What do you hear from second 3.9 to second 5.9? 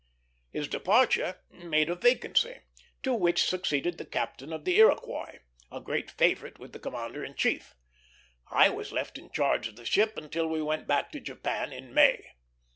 the captain of the Iroquois, a